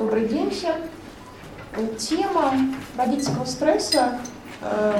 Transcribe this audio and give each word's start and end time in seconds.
Добрый 0.00 0.26
день 0.28 0.48
всем. 0.48 0.76
Тема 1.98 2.54
родительского 2.96 3.44
стресса 3.44 4.18
э, 4.62 4.94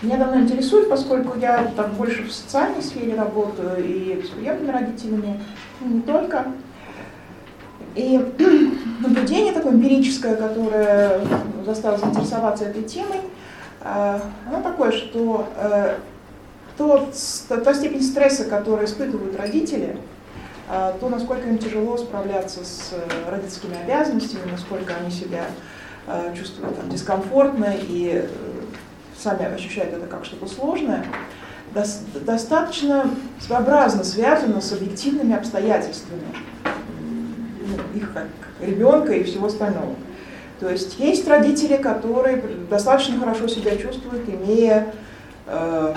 меня 0.00 0.16
давно 0.16 0.40
интересует, 0.40 0.88
поскольку 0.88 1.38
я 1.38 1.70
так 1.76 1.92
больше 1.92 2.22
в 2.22 2.32
социальной 2.32 2.80
сфере 2.80 3.16
работаю 3.16 3.84
и 3.84 4.22
с 4.24 4.30
приемными 4.30 4.70
родителями, 4.70 5.42
и 5.82 5.84
не 5.84 6.00
только. 6.00 6.46
И 7.94 8.16
наблюдение 9.02 9.52
такое 9.52 9.74
эмпирическое, 9.74 10.36
которое 10.36 11.20
заставило 11.66 11.98
заинтересоваться 11.98 12.64
этой 12.64 12.84
темой, 12.84 13.20
э, 13.82 14.20
оно 14.48 14.62
такое, 14.62 14.92
что 14.92 15.48
э, 15.54 15.96
то, 16.78 17.10
та 17.46 17.74
степень 17.74 18.02
стресса, 18.02 18.44
которую 18.44 18.86
испытывают 18.86 19.36
родители, 19.36 19.98
э, 19.98 20.19
то, 21.00 21.08
насколько 21.08 21.48
им 21.48 21.58
тяжело 21.58 21.96
справляться 21.96 22.64
с 22.64 22.92
родительскими 23.28 23.76
обязанностями, 23.82 24.50
насколько 24.50 24.94
они 24.94 25.10
себя 25.10 25.46
чувствуют 26.36 26.76
там, 26.76 26.88
дискомфортно 26.88 27.74
и 27.76 28.28
сами 29.18 29.52
ощущают 29.52 29.92
это 29.94 30.06
как 30.06 30.24
что-то 30.24 30.46
сложное, 30.46 31.04
достаточно 31.74 33.10
своеобразно 33.40 34.04
связано 34.04 34.60
с 34.60 34.72
объективными 34.72 35.34
обстоятельствами 35.34 36.22
ну, 36.64 37.98
их 37.98 38.12
как 38.12 38.26
ребенка 38.60 39.12
и 39.12 39.22
всего 39.24 39.46
остального. 39.46 39.94
То 40.58 40.68
есть 40.68 40.98
есть 40.98 41.26
родители, 41.26 41.76
которые 41.76 42.42
достаточно 42.68 43.18
хорошо 43.18 43.48
себя 43.48 43.76
чувствуют, 43.76 44.28
имея 44.28 44.92
э, 45.46 45.94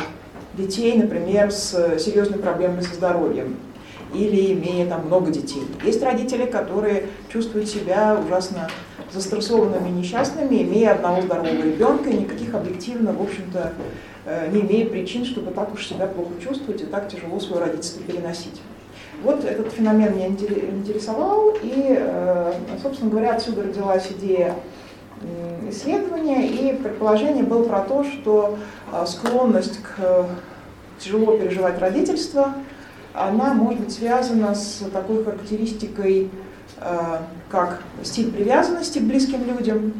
детей, 0.53 0.97
например, 0.97 1.51
с 1.51 1.99
серьезными 1.99 2.41
проблемами 2.41 2.81
со 2.81 2.95
здоровьем 2.95 3.57
или 4.13 4.53
имея 4.53 4.87
там 4.87 5.05
много 5.07 5.31
детей. 5.31 5.63
Есть 5.83 6.01
родители, 6.03 6.45
которые 6.45 7.07
чувствуют 7.29 7.69
себя 7.69 8.19
ужасно 8.25 8.69
застрессованными 9.11 9.89
несчастными, 9.89 10.63
имея 10.63 10.93
одного 10.93 11.21
здорового 11.21 11.51
ребенка 11.51 12.09
и 12.09 12.17
никаких 12.17 12.53
объективно, 12.55 13.13
в 13.13 13.21
общем-то, 13.21 13.73
э, 14.25 14.49
не 14.51 14.61
имея 14.61 14.87
причин, 14.87 15.25
чтобы 15.25 15.51
так 15.51 15.73
уж 15.73 15.87
себя 15.87 16.07
плохо 16.07 16.31
чувствовать 16.41 16.81
и 16.81 16.85
так 16.85 17.09
тяжело 17.09 17.39
свое 17.39 17.65
родительство 17.65 18.01
переносить. 18.03 18.61
Вот 19.23 19.45
этот 19.45 19.71
феномен 19.71 20.15
меня 20.15 20.27
интересовал, 20.27 21.55
и, 21.61 21.95
э, 21.97 22.53
собственно 22.81 23.11
говоря, 23.11 23.35
отсюда 23.35 23.63
родилась 23.63 24.07
идея 24.17 24.55
исследования, 25.69 26.47
и 26.47 26.75
предположение 26.75 27.43
было 27.43 27.63
про 27.63 27.81
то, 27.81 28.03
что 28.03 28.57
э, 28.91 29.05
склонность 29.05 29.79
к 29.81 30.27
тяжело 30.99 31.37
переживать 31.37 31.79
родительство, 31.79 32.53
она 33.13 33.53
может 33.53 33.81
быть 33.81 33.93
связана 33.93 34.55
с 34.55 34.83
такой 34.91 35.23
характеристикой, 35.23 36.29
э, 36.79 37.17
как 37.49 37.81
стиль 38.03 38.31
привязанности 38.31 38.99
к 38.99 39.03
близким 39.03 39.45
людям, 39.45 39.93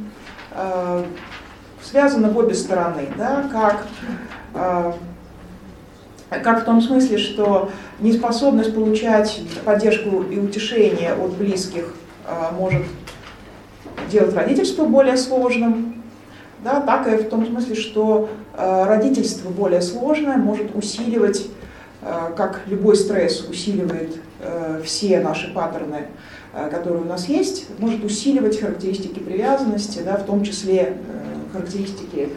связана 1.82 2.30
в 2.30 2.38
обе 2.38 2.54
стороны, 2.54 3.08
да, 3.18 3.46
как 3.52 3.88
как 6.30 6.62
в 6.62 6.66
том 6.66 6.82
смысле, 6.82 7.18
что 7.18 7.72
неспособность 8.00 8.74
получать 8.74 9.42
поддержку 9.66 10.22
и 10.22 10.38
утешение 10.40 11.14
от 11.14 11.32
близких 11.34 11.96
может 12.58 12.84
делать 14.12 14.36
родительство 14.36 14.86
более 14.86 15.18
сложным, 15.18 16.04
да, 16.64 16.82
так 16.82 17.08
и 17.08 17.24
в 17.24 17.30
том 17.30 17.46
смысле, 17.46 17.76
что 17.76 18.30
родительство 18.56 19.50
более 19.50 19.82
сложное 19.82 20.38
может 20.38 20.76
усиливать, 20.76 21.48
как 22.36 22.62
любой 22.68 22.96
стресс 22.96 23.48
усиливает 23.50 24.18
все 24.84 25.20
наши 25.22 25.54
паттерны, 25.54 26.08
которые 26.70 27.02
у 27.02 27.06
нас 27.06 27.28
есть, 27.28 27.68
может 27.80 28.04
усиливать 28.04 28.60
характеристики 28.60 29.20
привязанности, 29.20 30.00
да, 30.06 30.18
в 30.18 30.26
том 30.26 30.44
числе 30.44 30.98
э, 30.98 31.52
характеристики 31.52 32.30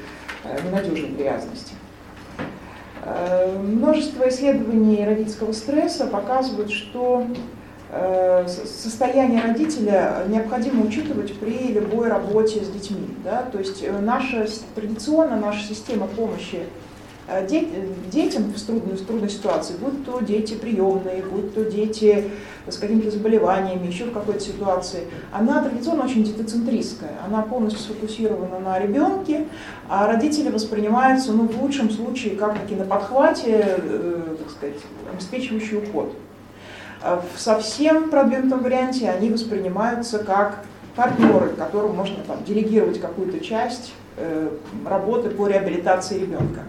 э, 0.45 0.58
ненадежной 0.67 1.11
привязанности. 1.11 1.75
Э, 3.05 3.58
множество 3.58 4.27
исследований 4.29 5.05
родительского 5.05 5.52
стресса 5.52 6.07
показывают, 6.07 6.70
что 6.70 7.27
э, 7.91 8.46
состояние 8.48 9.42
родителя 9.42 10.24
необходимо 10.29 10.86
учитывать 10.86 11.39
при 11.39 11.74
любой 11.74 12.08
работе 12.08 12.64
с 12.64 12.68
детьми. 12.68 13.08
Да? 13.23 13.42
То 13.42 13.58
есть 13.58 13.83
э, 13.83 13.98
наша, 14.01 14.46
традиционно 14.74 15.36
наша 15.36 15.62
система 15.62 16.07
помощи 16.07 16.61
Э, 16.61 16.86
детям 17.29 18.45
в 18.45 18.63
трудной, 18.63 18.97
в 18.97 19.05
трудной 19.05 19.29
ситуации, 19.29 19.75
будь 19.81 20.05
то 20.05 20.20
дети 20.20 20.55
приемные, 20.55 21.25
будь 21.25 21.55
то 21.55 21.64
дети 21.64 22.31
с 22.69 22.77
какими-то 22.77 23.11
заболеваниями, 23.11 23.87
еще 23.87 24.05
в 24.05 24.13
какой-то 24.13 24.41
ситуации, 24.41 25.05
она 25.33 25.63
традиционно 25.63 26.05
очень 26.05 26.23
детоцентристская, 26.23 27.13
она 27.27 27.42
полностью 27.42 27.81
сфокусирована 27.81 28.61
на 28.61 28.79
ребенке, 28.79 29.47
а 29.89 30.07
родители 30.07 30.51
воспринимаются, 30.51 31.33
ну, 31.33 31.48
в 31.48 31.61
лучшем 31.61 31.91
случае, 31.91 32.36
как 32.36 32.61
таки 32.61 32.77
на 32.77 32.85
подхвате, 32.85 33.77
э, 33.79 34.36
так 34.39 34.51
сказать, 34.51 34.77
обеспечивающий 35.13 35.79
уход. 35.79 36.15
А 37.03 37.23
в 37.35 37.41
совсем 37.41 38.11
продвинутом 38.11 38.63
варианте 38.63 39.11
они 39.11 39.31
воспринимаются 39.31 40.20
как 40.20 40.65
партнеры, 40.95 41.51
которым 41.51 41.97
можно 41.97 42.17
там, 42.27 42.42
делегировать 42.45 43.01
какую-то 43.01 43.45
часть 43.45 43.92
э, 44.17 44.48
работы 44.85 45.31
по 45.31 45.47
реабилитации 45.47 46.20
ребенка. 46.20 46.63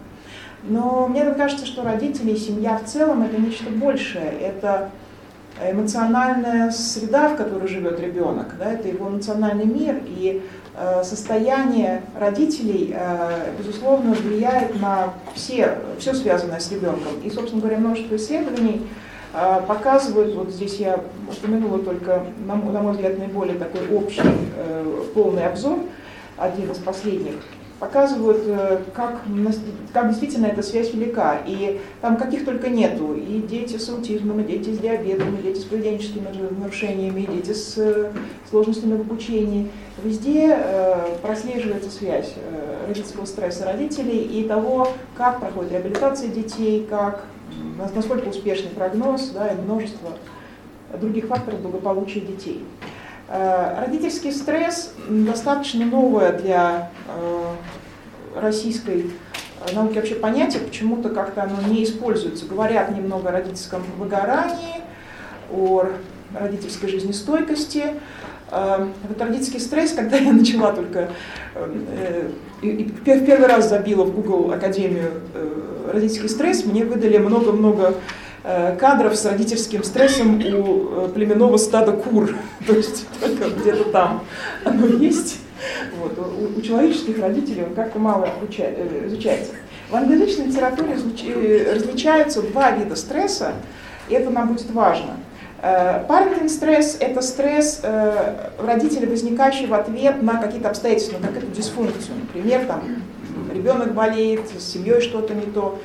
Но 0.67 1.07
мне 1.07 1.23
кажется, 1.31 1.65
что 1.65 1.83
родители 1.83 2.31
и 2.31 2.37
семья 2.37 2.77
в 2.77 2.85
целом 2.85 3.23
это 3.23 3.39
нечто 3.39 3.69
большее. 3.69 4.31
Это 4.41 4.91
эмоциональная 5.61 6.71
среда, 6.71 7.29
в 7.29 7.35
которой 7.35 7.67
живет 7.67 7.99
ребенок, 7.99 8.55
да, 8.59 8.71
это 8.73 8.87
его 8.87 9.09
эмоциональный 9.09 9.65
мир, 9.65 10.01
и 10.05 10.43
э, 10.75 11.03
состояние 11.03 12.03
родителей, 12.15 12.93
э, 12.95 13.53
безусловно, 13.57 14.13
влияет 14.13 14.79
на 14.79 15.13
все, 15.33 15.77
все 15.99 16.13
связанное 16.13 16.59
с 16.59 16.71
ребенком. 16.71 17.19
И, 17.23 17.29
собственно 17.29 17.61
говоря, 17.61 17.79
множество 17.79 18.15
исследований 18.15 18.87
э, 19.33 19.61
показывают, 19.67 20.35
вот 20.35 20.49
здесь 20.51 20.75
я 20.77 20.99
упомянула 21.27 21.79
только, 21.79 22.23
на, 22.45 22.55
на 22.55 22.81
мой 22.81 22.91
взгляд, 22.93 23.17
наиболее 23.17 23.57
такой 23.57 23.87
общий, 23.95 24.21
э, 24.57 25.03
полный 25.15 25.47
обзор, 25.47 25.79
один 26.37 26.71
из 26.71 26.77
последних, 26.77 27.33
показывают, 27.79 28.41
э, 28.45 28.79
как, 28.95 29.21
как 29.93 30.09
действительно 30.09 30.47
эта 30.47 30.63
связь 30.63 30.93
велика. 30.93 31.39
И 31.45 31.79
там 32.01 32.17
каких 32.17 32.45
только 32.45 32.69
нету. 32.69 33.13
И 33.13 33.41
дети 33.41 33.77
с 33.77 33.89
аутизмом, 33.89 34.41
и 34.41 34.43
дети 34.43 34.71
с 34.73 34.79
диабетом, 34.79 35.35
и 35.35 35.43
дети 35.43 35.59
с 35.59 35.63
поведенческими 35.63 36.27
нарушениями, 36.59 37.21
и 37.21 37.27
дети 37.27 37.53
с 37.53 37.77
э, 37.77 38.11
сложностями 38.49 38.97
в 38.97 39.01
обучении. 39.01 39.69
Везде 40.03 40.57
э, 40.57 41.17
прослеживается 41.21 41.89
связь 41.89 42.33
родительского 42.87 43.25
стресса 43.25 43.65
родителей 43.65 44.19
и 44.19 44.47
того, 44.47 44.87
как 45.15 45.39
проходит 45.39 45.71
реабилитация 45.73 46.29
детей, 46.29 46.85
как, 46.89 47.25
насколько 47.95 48.29
успешный 48.29 48.69
прогноз 48.69 49.29
да, 49.29 49.49
и 49.49 49.55
множество 49.55 50.11
других 50.99 51.25
факторов 51.25 51.61
благополучия 51.61 52.21
детей. 52.21 52.63
Э, 53.29 53.81
родительский 53.81 54.31
стресс 54.31 54.93
достаточно 55.09 55.85
новое 55.85 56.31
для 56.31 56.91
э, 57.09 58.39
российской 58.39 59.11
науки 59.73 59.95
вообще 59.95 60.15
понятие, 60.15 60.63
почему-то 60.63 61.09
как-то 61.09 61.43
оно 61.43 61.55
не 61.67 61.83
используется. 61.83 62.45
Говорят 62.45 62.95
немного 62.95 63.29
о 63.29 63.31
родительском 63.33 63.83
выгорании, 63.97 64.81
о 65.51 65.87
родительской 66.39 66.87
жизнестойкости. 66.87 67.95
Э, 68.49 68.87
вот 69.09 69.21
родительский 69.21 69.59
стресс, 69.59 69.91
когда 69.95 70.15
я 70.15 70.31
начала 70.31 70.71
только, 70.71 71.09
и 72.61 72.93
в 72.93 73.03
первый 73.03 73.47
раз 73.47 73.67
забила 73.67 74.05
в 74.05 74.15
Google 74.15 74.53
Академию 74.53 75.11
родительский 75.91 76.29
стресс, 76.29 76.63
мне 76.63 76.85
выдали 76.85 77.17
много-много 77.17 77.93
Э, 77.93 77.93
кадров 78.79 79.15
с 79.15 79.25
родительским 79.25 79.83
стрессом 79.83 80.39
у 80.39 81.05
э, 81.05 81.09
племенного 81.13 81.57
стада 81.57 81.91
кур. 81.91 82.33
То 82.67 82.73
есть 82.73 83.05
только 83.19 83.49
где-то 83.49 83.85
там 83.91 84.23
оно 84.63 84.87
есть. 84.87 85.39
Вот. 85.99 86.17
У, 86.17 86.57
у 86.57 86.61
человеческих 86.61 87.19
родителей 87.19 87.63
он 87.63 87.75
как-то 87.75 87.99
мало 87.99 88.29
э, 88.57 89.07
изучается. 89.07 89.51
В 89.89 89.95
англоязычной 89.95 90.45
литературе 90.45 90.95
различаются 91.73 92.41
два 92.41 92.71
вида 92.71 92.95
стресса, 92.95 93.53
и 94.07 94.13
это 94.13 94.29
нам 94.29 94.49
будет 94.49 94.69
важно. 94.71 95.17
Parenting 95.59 96.49
стресс– 96.49 96.97
это 96.99 97.21
стресс 97.21 97.81
родителя, 98.59 99.09
возникающий 99.09 99.65
в 99.65 99.73
ответ 99.73 100.21
на 100.21 100.39
какие-то 100.39 100.69
обстоятельства, 100.69 101.17
на 101.17 101.27
какую-то 101.29 101.55
дисфункцию. 101.55 102.15
Например, 102.21 102.65
там, 102.65 102.83
ребенок 103.51 103.93
болеет, 103.93 104.41
с 104.59 104.73
семьей 104.73 105.01
что-то 105.01 105.33
не 105.33 105.45
то. 105.45 105.79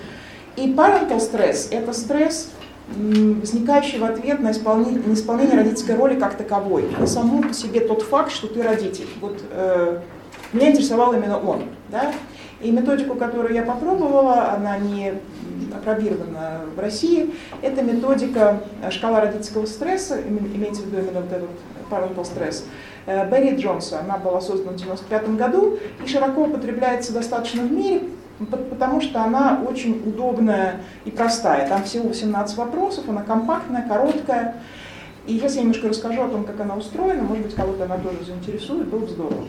И 0.56 0.68
parental 0.72 1.20
стресс– 1.20 1.68
это 1.70 1.92
стресс, 1.92 2.50
возникающий 2.88 3.98
в 3.98 4.04
ответ 4.04 4.40
на 4.40 4.50
исполнение, 4.50 5.00
на 5.04 5.14
исполнение 5.14 5.56
родительской 5.56 5.94
роли 5.96 6.18
как 6.18 6.36
таковой, 6.36 6.84
на 6.98 7.06
саму 7.06 7.42
по 7.42 7.54
себе 7.54 7.80
тот 7.80 8.02
факт, 8.02 8.30
что 8.32 8.48
ты 8.48 8.62
родитель. 8.62 9.06
Вот 9.20 9.40
э, 9.50 10.00
меня 10.52 10.70
интересовал 10.70 11.14
именно 11.14 11.38
он. 11.38 11.64
Да? 11.90 12.12
И 12.60 12.70
методику, 12.70 13.14
которую 13.14 13.54
я 13.54 13.62
попробовала, 13.62 14.52
она 14.52 14.76
не 14.78 15.14
опробирована 15.74 16.60
в 16.76 16.78
России, 16.78 17.34
это 17.62 17.82
методика 17.82 18.60
э, 18.82 18.90
шкала 18.90 19.20
родительского 19.22 19.64
стресса, 19.64 20.20
имеется 20.20 20.82
в 20.82 20.86
виду 20.86 20.98
именно 20.98 21.20
вот 21.22 21.32
этот 21.32 21.48
parental 21.90 22.24
стресс. 22.24 22.64
э, 23.06 23.28
Берри 23.30 23.56
Джонса. 23.56 24.00
Она 24.00 24.18
была 24.18 24.40
создана 24.40 24.72
в 24.72 24.82
1995 24.82 25.36
году 25.36 25.78
и 26.04 26.08
широко 26.08 26.42
употребляется 26.42 27.12
достаточно 27.12 27.62
в 27.62 27.72
мире, 27.72 28.02
потому 28.46 29.00
что 29.00 29.22
она 29.22 29.60
очень 29.68 30.02
удобная 30.06 30.80
и 31.04 31.10
простая. 31.10 31.68
Там 31.68 31.84
всего 31.84 32.08
18 32.08 32.56
вопросов, 32.56 33.04
она 33.08 33.22
компактная, 33.22 33.86
короткая. 33.86 34.56
И 35.26 35.38
сейчас 35.38 35.54
я 35.54 35.62
немножко 35.62 35.88
расскажу 35.88 36.22
о 36.22 36.28
том, 36.28 36.44
как 36.44 36.60
она 36.60 36.74
устроена, 36.74 37.22
может 37.22 37.44
быть, 37.44 37.54
кого-то 37.54 37.84
она 37.84 37.96
тоже 37.98 38.24
заинтересует, 38.24 38.88
было 38.88 39.00
бы 39.00 39.08
здорово. 39.08 39.44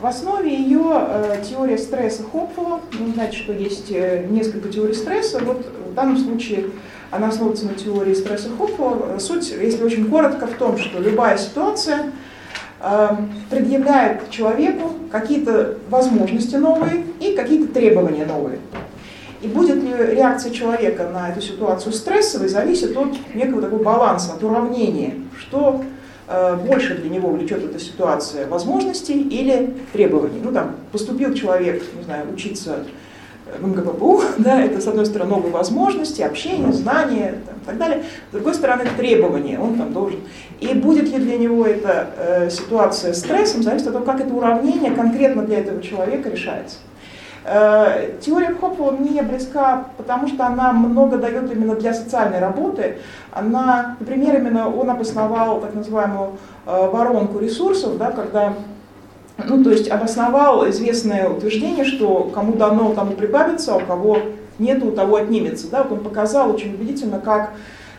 В 0.00 0.06
основе 0.06 0.54
ее 0.54 0.82
э, 0.92 1.42
теория 1.48 1.78
стресса 1.78 2.24
Хопфула. 2.24 2.80
Вы 2.92 3.12
знаете, 3.12 3.36
что 3.36 3.52
есть 3.52 3.90
э, 3.90 4.26
несколько 4.28 4.68
теорий 4.68 4.92
стресса. 4.92 5.38
Вот 5.38 5.64
в 5.88 5.94
данном 5.94 6.18
случае 6.18 6.70
она 7.10 7.28
основывается 7.28 7.66
на 7.66 7.74
теории 7.74 8.12
стресса 8.12 8.48
Хопфула. 8.58 9.18
Суть, 9.18 9.50
если 9.50 9.82
очень 9.84 10.10
коротко, 10.10 10.46
в 10.46 10.54
том, 10.54 10.76
что 10.78 10.98
любая 10.98 11.38
ситуация 11.38 12.10
предъявляет 13.50 14.30
человеку 14.30 14.92
какие-то 15.10 15.78
возможности 15.88 16.56
новые 16.56 17.04
и 17.20 17.34
какие-то 17.34 17.72
требования 17.72 18.26
новые. 18.26 18.58
И 19.44 19.46
будет 19.46 19.82
ли 19.82 19.92
реакция 20.14 20.52
человека 20.52 21.08
на 21.12 21.30
эту 21.30 21.42
ситуацию 21.42 21.92
стрессовой, 21.92 22.48
зависит 22.48 22.96
от 22.96 23.10
некого 23.34 23.60
такого 23.60 23.82
баланса, 23.82 24.32
от 24.32 24.42
уравнения, 24.42 25.14
что 25.38 25.84
э, 26.26 26.56
больше 26.66 26.96
для 26.96 27.10
него 27.10 27.28
влечет 27.28 27.62
эта 27.62 27.78
ситуация 27.78 28.48
возможностей 28.48 29.20
или 29.20 29.74
требований. 29.92 30.40
Ну 30.42 30.50
там 30.50 30.76
поступил 30.92 31.34
человек, 31.34 31.82
не 31.94 32.04
знаю, 32.04 32.32
учиться 32.32 32.84
в 33.58 33.66
МГППУ, 33.66 34.22
да, 34.38 34.62
это 34.62 34.80
с 34.80 34.86
одной 34.86 35.06
стороны 35.06 35.30
новые 35.30 35.52
возможности, 35.52 36.22
общение, 36.22 36.72
знания 36.72 37.34
там, 37.46 37.56
и 37.56 37.66
так 37.66 37.78
далее, 37.78 38.04
с 38.30 38.32
другой 38.32 38.54
стороны 38.54 38.84
требования, 38.96 39.58
он 39.58 39.76
там 39.76 39.92
должен. 39.92 40.20
И 40.60 40.74
будет 40.74 41.10
ли 41.10 41.18
для 41.18 41.36
него 41.36 41.66
эта 41.66 42.08
э, 42.16 42.50
ситуация 42.50 43.12
стрессом, 43.12 43.62
зависит 43.62 43.88
от 43.88 43.92
того, 43.94 44.04
как 44.04 44.20
это 44.20 44.32
уравнение 44.32 44.92
конкретно 44.92 45.42
для 45.42 45.58
этого 45.58 45.82
человека 45.82 46.30
решается. 46.30 46.76
Э, 47.44 48.12
теория 48.22 48.54
Хопфула 48.54 48.92
мне 48.92 49.22
близка, 49.22 49.88
потому 49.98 50.26
что 50.28 50.46
она 50.46 50.72
много 50.72 51.18
дает 51.18 51.52
именно 51.52 51.74
для 51.74 51.92
социальной 51.92 52.38
работы. 52.38 52.98
Она, 53.30 53.96
например, 54.00 54.36
именно 54.36 54.74
он 54.74 54.88
обосновал 54.88 55.60
так 55.60 55.74
называемую 55.74 56.38
э, 56.64 56.88
воронку 56.90 57.38
ресурсов, 57.38 57.98
да, 57.98 58.10
когда 58.12 58.54
ну, 59.36 59.64
то 59.64 59.70
есть 59.70 59.90
обосновал 59.90 60.68
известное 60.70 61.28
утверждение, 61.28 61.84
что 61.84 62.30
кому 62.32 62.54
дано, 62.54 62.94
тому 62.94 63.12
прибавится, 63.12 63.74
а 63.74 63.76
у 63.78 63.80
кого 63.80 64.18
нет, 64.58 64.82
у 64.84 64.92
того 64.92 65.16
отнимется. 65.16 65.70
Да? 65.70 65.86
Он 65.88 66.00
показал 66.00 66.54
очень 66.54 66.74
убедительно, 66.74 67.18
как 67.18 67.50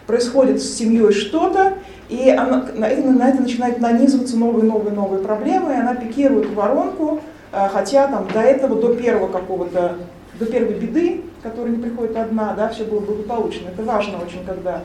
происходит 0.07 0.61
с 0.61 0.75
семьей 0.75 1.11
что-то, 1.11 1.73
и 2.09 2.29
она, 2.29 2.67
на, 2.75 2.85
это, 2.85 3.09
на 3.09 3.29
это 3.29 3.41
начинают 3.41 3.79
нанизываться 3.79 4.37
новые, 4.37 4.63
новые, 4.63 4.93
новые 4.93 5.21
проблемы, 5.21 5.73
и 5.73 5.77
она 5.77 5.95
пикирует 5.95 6.53
воронку, 6.53 7.21
а, 7.51 7.67
хотя 7.69 8.07
там 8.07 8.27
до 8.31 8.39
этого, 8.39 8.79
до 8.79 8.93
первого 8.95 9.27
какого-то, 9.27 9.95
до 10.39 10.45
первой 10.45 10.75
беды, 10.75 11.23
которая 11.41 11.71
не 11.71 11.81
приходит 11.81 12.15
одна, 12.15 12.53
да, 12.53 12.69
все 12.69 12.83
было 12.85 12.99
благополучно. 12.99 13.69
Это 13.69 13.83
важно 13.83 14.19
очень, 14.23 14.45
когда 14.45 14.83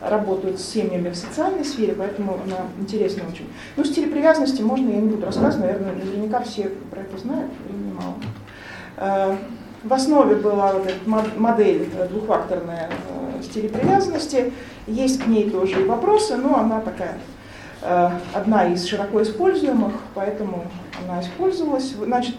работают 0.00 0.60
с 0.60 0.64
семьями 0.64 1.10
в 1.10 1.16
социальной 1.16 1.64
сфере, 1.64 1.94
поэтому 1.94 2.38
она 2.44 2.66
интересна 2.78 3.22
очень. 3.28 3.48
Ну, 3.76 3.84
стиль 3.84 4.10
привязанности 4.10 4.62
можно, 4.62 4.88
я 4.90 5.00
не 5.00 5.08
буду 5.08 5.26
рассказывать, 5.26 5.60
наверное, 5.60 5.94
наверняка 5.94 6.40
все 6.42 6.70
про 6.90 7.00
это 7.00 7.18
знают, 7.18 7.50
времени 7.64 7.92
мало. 7.92 8.14
А, 8.96 9.38
в 9.82 9.92
основе 9.92 10.36
была 10.36 10.72
вот 10.72 10.86
эта 10.86 11.38
модель 11.38 11.88
двухфакторная 12.10 12.90
э, 12.90 13.42
стиля 13.42 13.68
привязанности. 13.68 14.52
Есть 14.86 15.22
к 15.22 15.26
ней 15.26 15.48
тоже 15.48 15.82
и 15.82 15.84
вопросы, 15.84 16.36
но 16.36 16.58
она 16.58 16.80
такая 16.80 17.18
Э, 17.82 18.10
одна 18.32 18.66
из 18.66 18.84
широко 18.86 19.22
используемых, 19.22 19.92
поэтому 20.14 20.64
она 21.04 21.20
использовалась. 21.20 21.94
Значит, 22.02 22.36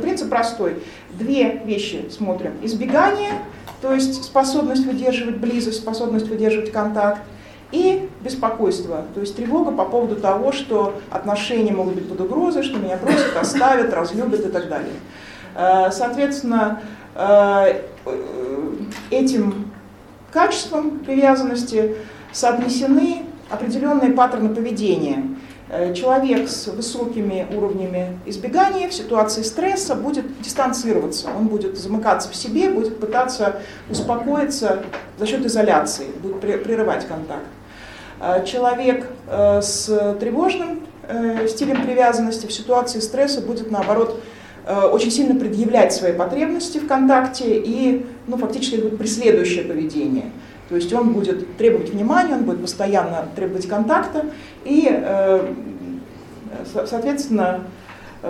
принцип 0.00 0.28
простой. 0.28 0.82
Две 1.10 1.62
вещи 1.64 2.06
смотрим. 2.10 2.52
Избегание, 2.62 3.32
то 3.80 3.92
есть 3.92 4.24
способность 4.24 4.84
выдерживать 4.86 5.38
близость, 5.38 5.78
способность 5.78 6.28
выдерживать 6.28 6.72
контакт, 6.72 7.20
и 7.74 8.08
беспокойство, 8.20 9.04
то 9.14 9.20
есть 9.20 9.34
тревога 9.34 9.72
по 9.72 9.84
поводу 9.84 10.14
того, 10.14 10.52
что 10.52 10.94
отношения 11.10 11.72
могут 11.72 11.94
быть 11.94 12.08
под 12.08 12.20
угрозой, 12.20 12.62
что 12.62 12.78
меня 12.78 12.96
бросят, 12.96 13.36
оставят, 13.36 13.92
разлюбят 13.92 14.46
и 14.46 14.48
так 14.48 14.68
далее. 14.68 14.92
Э, 15.56 15.90
соответственно, 15.90 16.80
э, 17.16 17.80
этим 19.10 19.72
качеством 20.32 21.00
привязанности 21.00 21.96
соотнесены 22.30 23.24
определенные 23.50 24.12
паттерны 24.12 24.54
поведения. 24.54 25.33
Э, 25.76 25.92
человек 25.92 26.48
с 26.48 26.68
высокими 26.68 27.48
уровнями 27.52 28.16
избегания 28.26 28.88
в 28.88 28.94
ситуации 28.94 29.42
стресса 29.42 29.96
будет 29.96 30.40
дистанцироваться, 30.40 31.30
он 31.36 31.48
будет 31.48 31.76
замыкаться 31.76 32.30
в 32.30 32.36
себе, 32.36 32.70
будет 32.70 33.00
пытаться 33.00 33.56
успокоиться 33.90 34.84
за 35.18 35.26
счет 35.26 35.44
изоляции, 35.44 36.06
будет 36.22 36.40
прерывать 36.40 37.08
контакт. 37.08 37.46
Э, 38.20 38.44
человек 38.46 39.10
э, 39.26 39.60
с 39.62 40.16
тревожным 40.20 40.86
стилем 41.48 41.82
привязанности 41.84 42.46
в 42.46 42.52
ситуации 42.52 42.98
стресса 43.00 43.42
будет, 43.42 43.70
наоборот, 43.70 44.18
очень 44.90 45.10
сильно 45.10 45.38
предъявлять 45.38 45.92
свои 45.92 46.14
потребности 46.14 46.78
в 46.78 46.86
контакте 46.86 47.58
и 47.58 48.06
ну, 48.26 48.38
фактически 48.38 48.76
будет 48.76 48.96
преследующее 48.96 49.64
поведение. 49.64 50.30
То 50.70 50.76
есть 50.76 50.90
он 50.94 51.12
будет 51.12 51.58
требовать 51.58 51.90
внимания, 51.90 52.32
он 52.36 52.44
будет 52.44 52.62
постоянно 52.62 53.28
требовать 53.36 53.68
контакта, 53.68 54.24
и, 54.64 54.88
соответственно, 56.66 57.64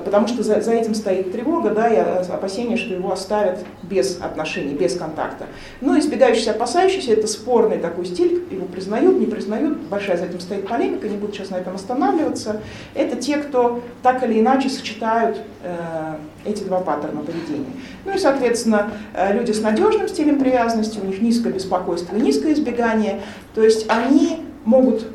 потому 0.03 0.27
что 0.27 0.43
за, 0.43 0.61
за 0.61 0.73
этим 0.73 0.95
стоит 0.95 1.33
тревога, 1.33 1.71
да, 1.71 1.89
и 1.89 1.97
опасение, 1.97 2.77
что 2.77 2.95
его 2.95 3.13
оставят 3.13 3.61
без 3.83 4.21
отношений, 4.21 4.75
без 4.75 4.97
контакта. 4.97 5.47
Но 5.81 5.99
избегающийся, 5.99 6.53
опасающийся, 6.53 7.13
это 7.13 7.27
спорный 7.27 7.79
такой 7.79 8.07
стиль, 8.07 8.43
его 8.51 8.67
признают, 8.67 9.19
не 9.19 9.27
признают, 9.27 9.79
большая 9.79 10.17
за 10.17 10.25
этим 10.25 10.41
стоит 10.41 10.67
полемика, 10.67 11.09
не 11.09 11.17
буду 11.17 11.33
сейчас 11.33 11.51
на 11.51 11.57
этом 11.57 11.77
останавливаться. 11.77 12.61
Это 12.95 13.17
те, 13.17 13.37
кто 13.37 13.83
так 14.03 14.23
или 14.25 14.41
иначе 14.41 14.69
сочетают 14.69 15.41
э, 15.63 16.17
эти 16.45 16.65
два 16.65 16.81
паттерна 16.81 17.21
поведения. 17.21 17.73
Ну 18.05 18.15
и, 18.15 18.19
соответственно, 18.19 18.91
э, 19.15 19.33
люди 19.35 19.53
с 19.53 19.61
надежным 19.61 20.09
стилем 20.09 20.41
привязанности, 20.41 20.99
у 20.99 21.07
них 21.07 21.21
низкое 21.21 21.53
беспокойство 21.53 22.17
и 22.17 22.21
низкое 22.21 22.55
избегание, 22.55 23.21
то 23.55 23.63
есть 23.63 23.87
они 23.89 24.45
могут 24.65 25.07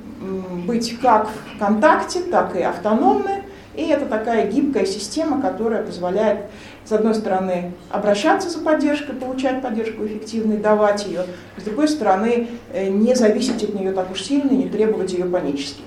быть 0.69 1.00
как 1.00 1.27
в 1.27 1.60
контакте, 1.60 2.21
так 2.21 2.56
и 2.56 2.62
автономны, 2.62 3.44
и 3.75 3.88
это 3.88 4.06
такая 4.06 4.50
гибкая 4.51 4.86
система, 4.86 5.42
которая 5.42 5.83
позволяет, 5.83 6.45
с 6.85 6.92
одной 6.92 7.16
стороны, 7.16 7.71
обращаться 7.90 8.49
за 8.49 8.59
поддержкой, 8.59 9.16
получать 9.16 9.61
поддержку 9.61 10.06
эффективно 10.06 10.54
и 10.54 10.57
давать 10.57 11.07
ее, 11.07 11.26
с 11.57 11.64
другой 11.64 11.88
стороны, 11.88 12.47
э, 12.71 12.88
не 12.88 13.16
зависеть 13.16 13.64
от 13.64 13.73
нее 13.73 13.92
так 13.94 14.11
уж 14.11 14.21
сильно 14.21 14.52
и 14.52 14.57
не 14.57 14.69
требовать 14.69 15.14
ее 15.14 15.26
панически. 15.26 15.81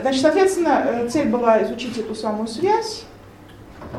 Значит, 0.00 0.20
соответственно, 0.20 0.84
э, 0.86 1.08
цель 1.08 1.28
была 1.28 1.62
изучить 1.64 1.98
эту 1.98 2.14
самую 2.14 2.48
связь, 2.48 3.04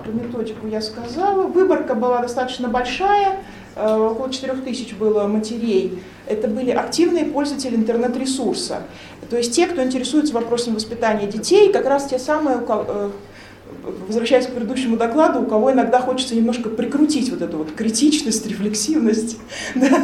эту 0.02 0.16
методику 0.16 0.68
я 0.68 0.80
сказала. 0.80 1.48
Выборка 1.48 1.96
была 1.96 2.20
достаточно 2.20 2.70
большая, 2.70 3.38
э, 3.78 3.96
около 3.98 4.32
4000 4.32 4.94
было 4.96 5.28
матерей. 5.28 6.00
Это 6.26 6.48
были 6.48 6.72
активные 6.72 7.26
пользователи 7.26 7.76
интернет-ресурса. 7.76 8.84
То 9.30 9.38
есть 9.38 9.56
те, 9.56 9.68
кто 9.68 9.84
интересуется 9.84 10.34
вопросом 10.34 10.76
воспитания 10.76 11.28
детей, 11.28 11.72
как 11.72 11.86
раз 11.86 12.08
те 12.08 12.20
самые, 12.20 12.60
э, 12.68 13.10
возвращаясь 14.08 14.48
к 14.48 14.54
предыдущему 14.54 14.98
докладу, 14.98 15.42
у 15.42 15.46
кого 15.46 15.72
иногда 15.72 16.00
хочется 16.00 16.36
немножко 16.36 16.70
прикрутить 16.70 17.30
вот 17.30 17.42
эту 17.42 17.58
вот 17.58 17.72
критичность, 17.72 18.46
рефлексивность, 18.48 19.38
да? 19.76 20.04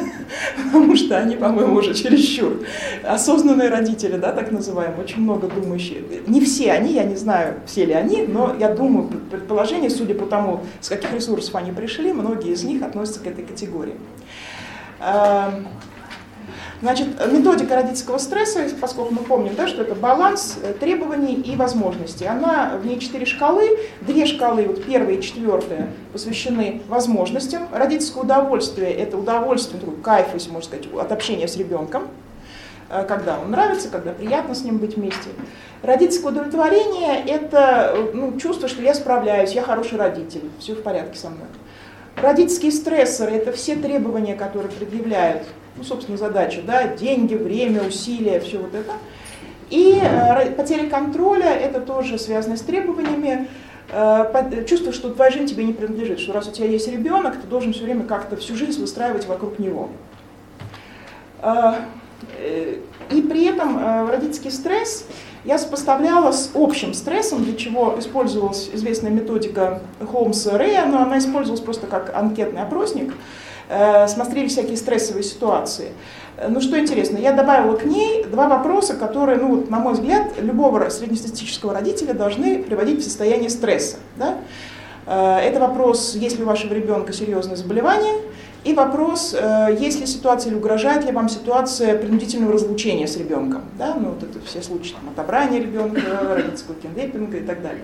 потому 0.55 0.95
что 0.95 1.17
они, 1.17 1.35
по-моему, 1.35 1.75
уже 1.75 1.93
чересчур. 1.93 2.59
Осознанные 3.03 3.69
родители, 3.69 4.17
да, 4.17 4.31
так 4.31 4.51
называемые, 4.51 5.03
очень 5.03 5.21
много 5.21 5.47
думающие. 5.47 6.03
Не 6.27 6.41
все 6.41 6.71
они, 6.71 6.93
я 6.93 7.03
не 7.03 7.15
знаю, 7.15 7.55
все 7.65 7.85
ли 7.85 7.93
они, 7.93 8.25
но 8.27 8.55
я 8.59 8.73
думаю, 8.73 9.09
предположение, 9.29 9.89
судя 9.89 10.15
по 10.15 10.25
тому, 10.25 10.61
с 10.81 10.89
каких 10.89 11.13
ресурсов 11.13 11.55
они 11.55 11.71
пришли, 11.71 12.13
многие 12.13 12.51
из 12.51 12.63
них 12.63 12.81
относятся 12.81 13.19
к 13.19 13.27
этой 13.27 13.45
категории. 13.45 13.95
Значит, 16.83 17.07
методика 17.31 17.75
родительского 17.75 18.17
стресса, 18.17 18.59
поскольку 18.81 19.13
мы 19.13 19.21
помним, 19.21 19.55
да, 19.55 19.69
что 19.69 19.83
это 19.83 19.95
баланс 19.95 20.59
э, 20.61 20.73
требований 20.73 21.35
и 21.35 21.55
возможностей. 21.55 22.25
Она, 22.25 22.75
в 22.75 22.85
ней 22.85 22.99
четыре 22.99 23.25
шкалы, 23.25 23.79
две 24.01 24.25
шкалы, 24.25 24.65
вот 24.65 24.83
первая 24.83 25.15
и 25.15 25.21
четвертая, 25.21 25.87
посвящены 26.11 26.81
возможностям. 26.89 27.69
Родительское 27.71 28.23
удовольствие– 28.23 28.91
это 28.95 29.17
удовольствие, 29.17 29.79
такой 29.79 29.95
кайф, 29.95 30.27
если 30.33 30.49
можно 30.49 30.67
сказать, 30.67 30.93
от 30.93 31.09
общения 31.13 31.47
с 31.47 31.55
ребенком, 31.55 32.03
э, 32.89 33.05
когда 33.07 33.39
он 33.39 33.51
нравится, 33.51 33.87
когда 33.87 34.11
приятно 34.11 34.53
с 34.53 34.65
ним 34.65 34.77
быть 34.77 34.97
вместе. 34.97 35.29
Родительское 35.83 36.33
удовлетворение– 36.33 37.23
это 37.27 37.95
ну, 38.13 38.37
чувство, 38.37 38.67
что 38.67 38.81
я 38.81 38.93
справляюсь, 38.93 39.53
я 39.53 39.61
хороший 39.61 39.97
родитель, 39.97 40.49
все 40.59 40.73
в 40.73 40.83
порядке 40.83 41.17
со 41.17 41.29
мной. 41.29 41.47
Родительские 42.21 42.71
стрессоры– 42.71 43.31
это 43.33 43.51
все 43.51 43.75
требования, 43.75 44.35
которые 44.35 44.71
предъявляют 44.71 45.43
ну, 45.75 45.83
собственно, 45.83 46.17
задача, 46.17 46.61
да, 46.65 46.87
деньги, 46.87 47.33
время, 47.33 47.81
усилия, 47.83 48.39
все 48.39 48.59
вот 48.59 48.75
это. 48.75 48.93
И 49.69 50.01
потеря 50.55 50.87
контроля, 50.87 51.49
это 51.49 51.81
тоже 51.81 52.19
связано 52.19 52.57
с 52.57 52.61
требованиями, 52.61 53.47
чувство, 54.67 54.93
что 54.93 55.09
твоя 55.09 55.31
жизнь 55.31 55.47
тебе 55.47 55.63
не 55.63 55.73
принадлежит, 55.73 56.19
что 56.19 56.33
раз 56.33 56.47
у 56.47 56.51
тебя 56.51 56.67
есть 56.67 56.87
ребенок, 56.87 57.41
ты 57.41 57.47
должен 57.47 57.73
все 57.73 57.83
время 57.83 58.03
как-то 58.03 58.37
всю 58.37 58.55
жизнь 58.55 58.79
выстраивать 58.79 59.25
вокруг 59.25 59.57
него. 59.57 59.89
И 63.09 63.21
при 63.21 63.45
этом 63.45 64.07
родительский 64.09 64.51
стресс 64.51 65.07
я 65.45 65.57
сопоставляла 65.57 66.31
с 66.31 66.51
общим 66.53 66.93
стрессом, 66.93 67.43
для 67.43 67.55
чего 67.55 67.95
использовалась 67.99 68.69
известная 68.73 69.11
методика 69.11 69.81
Холмса 70.11 70.57
Рэя, 70.57 70.85
но 70.85 71.01
она 71.01 71.17
использовалась 71.17 71.61
просто 71.61 71.87
как 71.87 72.15
анкетный 72.15 72.61
опросник. 72.61 73.13
Э, 73.69 74.07
смотрели 74.07 74.47
всякие 74.47 74.77
стрессовые 74.77 75.23
ситуации. 75.23 75.89
Ну 76.47 76.61
что 76.61 76.79
интересно, 76.79 77.17
я 77.17 77.31
добавила 77.31 77.75
к 77.75 77.85
ней 77.85 78.23
два 78.25 78.47
вопроса, 78.47 78.95
которые, 78.95 79.37
ну, 79.37 79.65
на 79.69 79.79
мой 79.79 79.93
взгляд, 79.93 80.31
любого 80.39 80.89
среднестатистического 80.89 81.73
родителя 81.73 82.13
должны 82.13 82.63
приводить 82.63 83.01
в 83.01 83.03
состояние 83.03 83.49
стресса. 83.49 83.97
Да? 84.17 84.37
Э, 85.05 85.37
это 85.39 85.59
вопрос, 85.59 86.15
есть 86.15 86.37
ли 86.37 86.43
у 86.43 86.47
вашего 86.47 86.73
ребенка 86.73 87.13
серьезное 87.13 87.55
заболевание, 87.55 88.15
и 88.63 88.73
вопрос, 88.73 89.35
э, 89.37 89.75
есть 89.77 89.99
ли 89.99 90.05
ситуация 90.05 90.51
или 90.51 90.57
угрожает 90.57 91.05
ли 91.05 91.11
вам 91.11 91.27
ситуация 91.27 91.97
принудительного 91.97 92.53
разлучения 92.53 93.07
с 93.07 93.17
ребенком. 93.17 93.63
Да? 93.77 93.95
Ну, 93.95 94.11
вот 94.11 94.23
это 94.23 94.39
все 94.45 94.61
случаи 94.61 94.93
там, 94.93 95.09
отобрания 95.09 95.59
ребенка, 95.59 96.01
родительского 96.35 96.75
киндепинга 96.75 97.37
и 97.37 97.43
так 97.43 97.61
далее. 97.61 97.83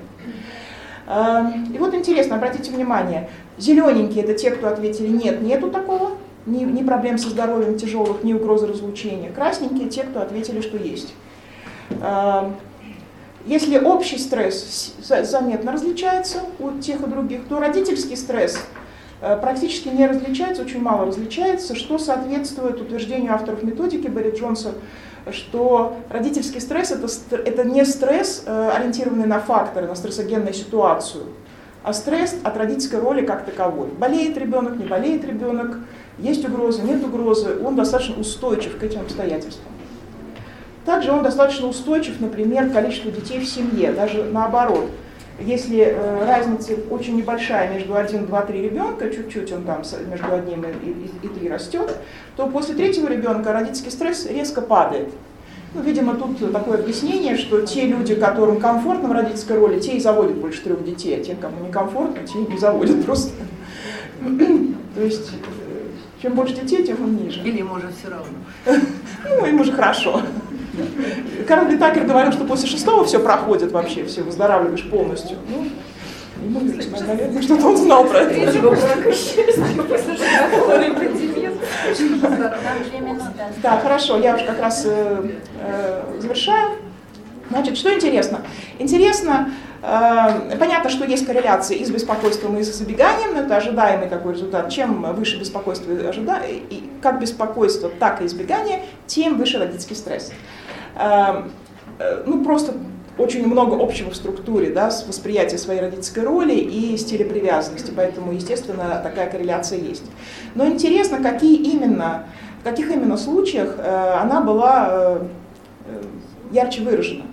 Эм, 1.08 1.74
и 1.74 1.78
вот 1.78 1.94
интересно, 1.94 2.38
обратите 2.38 2.72
внимание, 2.72 3.30
зелененькие 3.58 4.24
это 4.24 4.34
те, 4.36 4.52
кто 4.52 4.70
ответили 4.70 5.08
нет, 5.08 5.42
нету 5.42 5.70
такого, 5.70 6.12
ни, 6.46 6.64
ни 6.64 6.84
проблем 6.84 7.18
со 7.18 7.30
здоровьем 7.30 7.78
тяжелых, 7.78 8.24
ни 8.24 8.32
угрозы 8.32 8.68
разлучения. 8.68 9.32
Красненькие 9.32 9.90
те, 9.90 10.04
кто 10.04 10.22
ответили, 10.22 10.62
что 10.62 10.78
есть. 10.78 11.14
Эм, 11.90 12.56
если 13.46 13.78
общий 13.80 14.18
стресс 14.18 14.94
заметно 15.02 15.74
различается 15.74 16.40
у 16.60 16.72
тех 16.80 17.02
и 17.02 17.06
других, 17.10 17.42
то 17.50 17.60
родительский 17.60 18.16
стресс– 18.16 18.58
Э, 18.70 18.79
практически 19.20 19.90
не 19.90 20.08
различается, 20.08 20.64
очень 20.64 20.82
мало 20.82 21.06
различается, 21.06 21.76
что 21.76 21.98
соответствует 21.98 22.80
утверждению 22.80 23.34
авторов 23.34 23.64
методики 23.64 24.08
Берри 24.08 24.32
Джонса, 24.32 24.74
что 25.32 25.98
родительский 26.10 26.62
стресс 26.62 26.92
это, 26.92 27.08
это 27.36 27.64
не 27.66 27.84
стресс, 27.86 28.44
э, 28.46 28.72
ориентированный 28.76 29.28
на 29.28 29.40
факторы, 29.40 29.88
на 29.88 29.96
стрессогенную 29.96 30.54
ситуацию, 30.54 31.26
а 31.84 31.92
стресс 31.92 32.36
от 32.44 32.56
родительской 32.58 33.00
роли 33.00 33.26
как 33.26 33.46
таковой. 33.46 33.90
Болеет 33.90 34.38
ребенок, 34.38 34.78
не 34.78 34.86
болеет 34.86 35.26
ребенок, 35.26 35.80
есть 36.18 36.48
угроза, 36.48 36.82
нет 36.84 37.04
угрозы, 37.04 37.58
он 37.64 37.76
достаточно 37.76 38.20
устойчив 38.20 38.78
к 38.78 38.84
этим 38.84 39.02
обстоятельствам. 39.02 39.72
Также 40.86 41.12
он 41.12 41.24
достаточно 41.24 41.68
устойчив, 41.68 42.20
например, 42.22 42.70
к 42.70 42.74
количеству 42.74 43.12
детей 43.12 43.40
в 43.40 43.46
семье, 43.46 43.92
даже 43.92 44.24
наоборот– 44.24 44.90
если 45.42 45.80
э, 45.80 46.26
разница 46.26 46.74
очень 46.90 47.16
небольшая 47.16 47.74
между 47.74 47.96
1, 47.96 48.26
2, 48.26 48.42
3 48.42 48.62
ребенка, 48.62 49.10
чуть-чуть 49.10 49.52
он 49.52 49.64
там 49.64 49.84
между 50.10 50.34
одним 50.34 50.64
и, 50.64 50.90
и, 50.90 51.28
и 51.28 51.28
3 51.28 51.50
растет, 51.50 51.96
то 52.36 52.48
после 52.48 52.76
третьего 52.76 53.08
ребенка 53.08 53.54
родительский 53.54 53.92
стресс 53.92 54.26
резко 54.26 54.62
падает. 54.62 55.10
Ну, 55.74 55.82
видимо, 55.82 56.16
тут 56.16 56.52
такое 56.52 56.80
объяснение, 56.80 57.38
что 57.38 57.62
те 57.62 57.86
люди, 57.86 58.16
которым 58.16 58.60
комфортно 58.60 59.08
в 59.08 59.12
родительской 59.12 59.58
роли, 59.58 59.80
те 59.80 59.94
и 59.94 60.00
заводят 60.00 60.38
больше 60.38 60.64
трех 60.64 60.84
детей, 60.84 61.20
а 61.20 61.24
те, 61.24 61.36
кому 61.36 61.68
некомфортно, 61.68 62.26
те 62.26 62.40
не 62.40 62.58
заводят 62.58 63.06
просто. 63.06 63.32
То 64.96 65.02
есть, 65.02 65.32
э, 65.32 65.88
чем 66.24 66.34
больше 66.34 66.56
детей, 66.56 66.84
тем 66.84 67.04
он 67.04 67.16
ниже. 67.18 67.42
Или 67.44 67.60
ему 67.60 67.76
уже 67.76 67.92
все 68.00 68.10
равно. 68.10 68.38
Ну, 69.28 69.46
ему 69.46 69.66
же 69.66 69.74
хорошо. 69.74 70.22
Карл 71.48 71.66
Такер 71.78 72.06
говорил, 72.06 72.32
что 72.32 72.46
после 72.46 72.68
шестого 72.68 73.06
все 73.06 73.20
проходит 73.20 73.72
вообще, 73.72 74.06
все 74.06 74.22
выздоравливаешь 74.22 74.90
полностью. 74.90 75.38
Ну, 75.50 75.66
ему 76.46 76.60
наверное, 77.08 77.42
что-то 77.42 77.68
он 77.68 77.78
знал 77.78 78.06
про 78.06 78.20
это. 78.20 78.36
Да, 83.62 83.80
хорошо, 83.80 84.20
я 84.20 84.36
уже 84.36 84.46
как 84.46 84.60
раз 84.60 84.84
э, 84.86 85.32
э, 85.62 86.04
завершаю. 86.20 86.78
Значит, 87.50 87.78
что 87.78 87.94
интересно? 87.94 88.42
Интересно, 88.78 89.52
э, 89.82 90.56
понятно, 90.58 90.90
что 90.90 91.06
есть 91.06 91.26
корреляция 91.26 91.78
и 91.78 91.86
с 91.86 91.90
беспокойством, 91.90 92.58
и 92.58 92.64
с 92.64 92.74
забеганием, 92.74 93.34
но 93.34 93.42
это 93.42 93.58
ожидаемый 93.58 94.08
такой 94.08 94.34
результат. 94.34 94.70
Чем 94.70 95.14
выше 95.14 95.40
беспокойство, 95.40 95.92
ожида... 95.94 96.42
и 96.48 96.84
как 97.02 97.20
беспокойство, 97.20 97.90
так 97.90 98.22
и 98.22 98.26
избегание, 98.26 98.84
тем 99.08 99.38
выше 99.38 99.58
родительский 99.58 99.96
стресс. 99.96 100.32
Эм, 101.00 101.52
э, 101.98 102.24
ну, 102.26 102.44
просто 102.44 102.74
очень 103.18 103.48
много 103.48 103.82
общего 103.82 104.10
в 104.12 104.16
структуре, 104.16 104.70
да, 104.72 104.92
с 104.92 105.08
восприятия 105.08 105.58
своей 105.58 105.80
родительской 105.80 106.24
роли 106.24 106.54
и 106.54 106.98
стиля 106.98 107.26
привязанности, 107.26 107.92
поэтому, 107.96 108.34
естественно, 108.34 109.00
такая 109.02 109.30
корреляция 109.30 109.80
есть. 109.80 110.04
Но 110.56 110.66
интересно, 110.66 111.22
какие 111.22 111.56
именно, 111.56 112.26
в 112.62 112.64
каких 112.66 112.92
именно 112.92 113.16
случаях 113.18 113.76
э, 113.78 114.14
она 114.22 114.42
была 114.42 114.88
э, 114.90 115.24
ярче 116.52 116.82
выражена. 116.82 117.26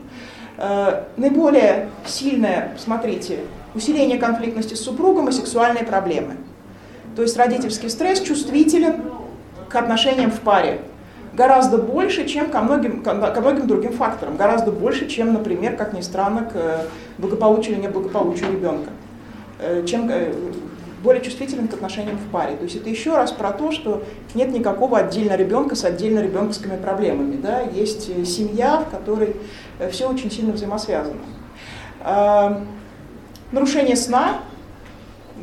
Наиболее 1.19 1.91
сильное, 2.07 2.73
смотрите, 2.79 3.41
усиление 3.75 4.17
конфликтности 4.17 4.73
с 4.73 4.81
супругом 4.83 5.29
и 5.29 5.33
сексуальные 5.33 5.85
проблемы. 5.85 6.37
То 7.15 7.21
есть 7.21 7.37
родительский 7.37 7.91
стресс 7.91 8.23
чувствителен 8.23 9.03
к 9.69 9.75
отношениям 9.75 10.31
в 10.31 10.41
паре 10.41 10.81
гораздо 11.37 11.79
больше, 11.79 12.27
чем 12.27 12.51
ко 12.51 12.61
многим, 12.61 13.03
ко 13.03 13.15
многим 13.15 13.67
другим 13.67 13.93
факторам. 13.93 14.37
Гораздо 14.37 14.73
больше, 14.73 15.07
чем, 15.09 15.35
например, 15.35 15.77
как 15.77 15.93
ни 15.93 16.01
странно, 16.01 16.45
к 16.45 16.53
э, 16.55 16.79
благополучию 17.19 17.77
или 17.77 17.83
неблагополучию 17.83 18.51
ребенка. 18.53 18.91
Э, 19.61 19.85
чем 19.87 20.09
э, 20.11 20.33
более 21.03 21.23
чувствителен 21.23 21.69
к 21.69 21.75
отношениям 21.75 22.17
в 22.17 22.31
паре. 22.31 22.57
То 22.57 22.65
есть 22.65 22.77
это 22.77 22.89
еще 22.89 23.17
раз 23.17 23.31
про 23.31 23.53
то, 23.53 23.71
что 23.71 24.03
нет 24.35 24.51
никакого 24.53 24.99
отдельно 24.99 25.37
ребенка 25.37 25.77
с 25.77 25.85
отдельно 25.85 26.21
ребенковскими 26.21 26.77
проблемами. 26.77 27.37
Да? 27.37 27.61
Есть 27.61 28.07
семья, 28.27 28.79
в 28.79 28.91
которой 28.91 29.37
все 29.91 30.09
очень 30.09 30.31
сильно 30.31 30.53
взаимосвязано. 30.53 31.21
А, 32.01 32.65
нарушение 33.53 33.95
сна, 33.95 34.41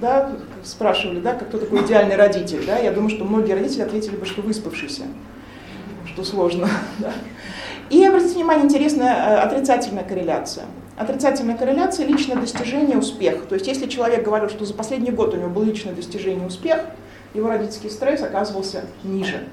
да, 0.02 0.32
спрашивали, 0.64 1.20
да, 1.20 1.36
кто 1.36 1.58
такой 1.60 1.86
идеальный 1.86 2.16
родитель. 2.16 2.66
Да? 2.66 2.80
Я 2.80 2.92
думаю, 2.92 3.12
что 3.12 3.24
многие 3.24 3.54
родители 3.54 3.84
ответили 3.84 4.16
бы, 4.16 4.26
что 4.26 4.42
выспавшийся 4.42 5.04
что 6.14 6.24
сложно. 6.24 6.70
Да. 7.00 7.12
И 7.90 8.04
обратите 8.06 8.36
внимание, 8.36 8.66
интересная 8.66 9.14
э, 9.14 9.36
отрицательная 9.42 10.04
корреляция. 10.04 10.66
Отрицательная 10.98 11.58
корреляция– 11.58 12.06
личное 12.08 12.38
достижение, 12.38 12.98
успех. 12.98 13.46
То 13.48 13.56
есть 13.56 13.68
если 13.68 13.88
человек 13.88 14.24
говорил, 14.24 14.50
что 14.50 14.66
за 14.66 14.74
последний 14.74 15.12
год 15.12 15.34
у 15.34 15.38
него 15.38 15.50
был 15.50 15.64
личное 15.64 15.94
достижение, 15.94 16.48
успех, 16.48 16.82
его 17.34 17.50
родительский 17.50 17.90
стресс 17.90 18.22
оказывался 18.22 18.86
ниже. 19.04 19.48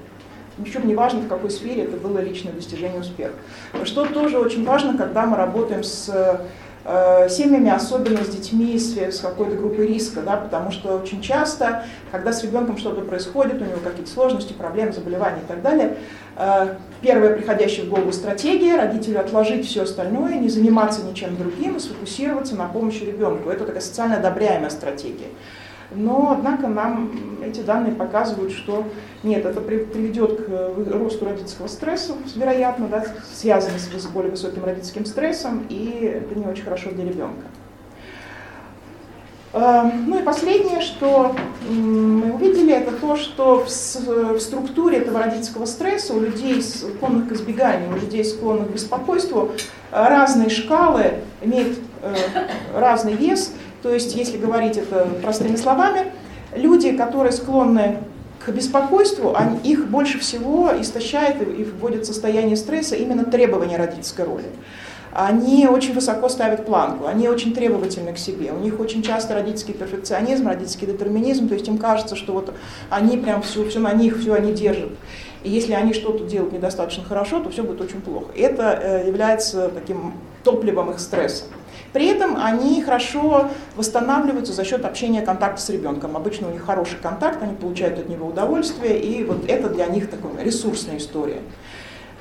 Причем 0.57 0.87
не 0.87 0.95
важно, 0.95 1.21
в 1.21 1.27
какой 1.27 1.49
сфере 1.49 1.83
это 1.83 1.97
было 1.97 2.19
личное 2.19 2.53
достижение, 2.53 2.99
успех. 2.99 3.31
Что 3.83 4.05
тоже 4.05 4.37
очень 4.37 4.65
важно, 4.65 4.97
когда 4.97 5.25
мы 5.25 5.35
работаем 5.35 5.83
с 5.83 6.09
Э, 6.83 7.29
семьями, 7.29 7.69
особенно 7.69 8.23
с 8.23 8.29
детьми 8.29 8.77
с 8.79 9.19
какой-то 9.19 9.55
группой 9.55 9.85
риска, 9.85 10.21
да, 10.21 10.35
потому 10.35 10.71
что 10.71 10.97
очень 10.97 11.21
часто, 11.21 11.83
когда 12.11 12.33
с 12.33 12.43
ребенком 12.43 12.79
что-то 12.79 13.01
происходит, 13.01 13.61
у 13.61 13.65
него 13.65 13.77
какие-то 13.83 14.09
сложности, 14.09 14.53
проблемы, 14.53 14.91
заболевания 14.91 15.41
и 15.43 15.47
так 15.47 15.61
далее, 15.61 15.97
первая 17.01 17.35
приходящая 17.35 17.85
в 17.85 17.89
голову 17.89 18.11
стратегия 18.11 18.77
родителю 18.77 19.19
отложить 19.19 19.65
все 19.65 19.83
остальное, 19.83 20.35
не 20.35 20.49
заниматься 20.49 21.03
ничем 21.03 21.35
другим 21.35 21.77
и 21.77 21.79
сфокусироваться 21.79 22.55
на 22.55 22.67
помощи 22.67 23.03
ребенку. 23.03 23.49
Это 23.49 23.65
такая 23.65 23.81
социально 23.81 24.17
одобряемая 24.17 24.69
стратегия. 24.69 25.27
Но, 25.93 26.31
однако, 26.31 26.67
нам 26.67 27.11
эти 27.43 27.59
данные 27.59 27.93
показывают, 27.93 28.53
что 28.53 28.85
нет, 29.23 29.45
это 29.45 29.59
приведет 29.59 30.45
к 30.45 30.49
э, 30.49 30.85
росту 30.89 31.25
родительского 31.25 31.67
стресса, 31.67 32.13
вероятно, 32.33 32.87
да, 32.87 33.05
связанный 33.33 33.77
с 33.77 34.05
более 34.07 34.31
высоким 34.31 34.63
родительским 34.63 35.05
стрессом, 35.05 35.65
и 35.69 36.13
это 36.15 36.39
не 36.39 36.45
очень 36.45 36.63
хорошо 36.63 36.91
для 36.91 37.03
ребенка. 37.03 37.43
Эм, 39.53 40.05
ну 40.07 40.19
и 40.19 40.23
последнее, 40.23 40.79
что 40.79 41.35
мы 41.67 42.33
увидели, 42.33 42.73
это 42.73 42.91
то, 42.93 43.17
что 43.17 43.65
в 43.65 44.39
структуре 44.39 44.99
этого 44.99 45.19
родительского 45.19 45.65
стресса 45.65 46.13
у 46.13 46.21
людей, 46.21 46.61
склонных 46.61 47.27
к 47.27 47.31
избеганию, 47.33 47.89
у 47.89 47.95
людей, 47.95 48.23
склонных 48.23 48.69
к 48.69 48.71
беспокойству, 48.71 49.51
разные 49.91 50.49
шкалы 50.49 51.15
имеют 51.41 51.79
э, 52.01 52.15
разный 52.73 53.13
вес, 53.13 53.53
то 53.83 53.93
есть, 53.93 54.15
если 54.15 54.37
говорить 54.37 54.77
это 54.77 55.07
простыми 55.21 55.57
словами, 55.57 56.13
люди, 56.55 56.95
которые 56.95 57.33
склонны 57.33 57.97
к 58.45 58.49
беспокойству, 58.49 59.35
они, 59.35 59.57
их 59.63 59.87
больше 59.87 60.19
всего 60.19 60.71
истощает 60.79 61.41
и 61.41 61.63
вводит 61.63 62.03
в 62.03 62.05
состояние 62.05 62.55
стресса 62.55 62.95
именно 62.95 63.25
требования 63.25 63.77
родительской 63.77 64.25
роли. 64.25 64.45
Они 65.13 65.67
очень 65.67 65.93
высоко 65.93 66.29
ставят 66.29 66.65
планку, 66.65 67.05
они 67.05 67.27
очень 67.27 67.53
требовательны 67.53 68.13
к 68.13 68.17
себе, 68.17 68.51
у 68.51 68.59
них 68.59 68.79
очень 68.79 69.03
часто 69.03 69.33
родительский 69.33 69.73
перфекционизм, 69.73 70.47
родительский 70.47 70.87
детерминизм, 70.87 71.49
то 71.49 71.53
есть 71.53 71.67
им 71.67 71.77
кажется, 71.77 72.15
что 72.15 72.33
вот 72.33 72.53
они 72.89 73.17
прям 73.17 73.41
все, 73.41 73.67
все 73.67 73.79
на 73.79 73.93
них, 73.93 74.19
все 74.19 74.33
они 74.33 74.53
держат. 74.53 74.91
И 75.43 75.49
если 75.49 75.73
они 75.73 75.93
что-то 75.93 76.23
делают 76.23 76.53
недостаточно 76.53 77.03
хорошо, 77.03 77.41
то 77.41 77.49
все 77.49 77.63
будет 77.63 77.81
очень 77.81 78.01
плохо. 78.01 78.27
Это 78.35 78.79
э, 78.81 79.07
является 79.07 79.69
таким 79.69 80.13
топливом 80.43 80.91
их 80.91 80.99
стресса. 80.99 81.45
При 81.93 82.07
этом 82.07 82.37
они 82.37 82.81
хорошо 82.81 83.49
восстанавливаются 83.75 84.53
за 84.53 84.63
счет 84.63 84.85
общения, 84.85 85.21
контакта 85.21 85.61
с 85.61 85.69
ребенком. 85.69 86.15
Обычно 86.15 86.47
у 86.47 86.51
них 86.51 86.63
хороший 86.63 86.97
контакт, 87.01 87.41
они 87.41 87.55
получают 87.55 87.99
от 87.99 88.07
него 88.07 88.27
удовольствие, 88.27 88.99
и 88.99 89.23
вот 89.23 89.49
это 89.49 89.69
для 89.69 89.87
них 89.87 90.09
такая 90.09 90.43
ресурсная 90.43 90.97
история. 90.97 91.41